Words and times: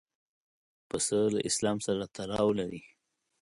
پسه 0.89 1.17
له 1.33 1.39
اسلام 1.49 1.77
سره 1.87 2.03
تړاو 2.15 2.49
لري. 2.59 2.81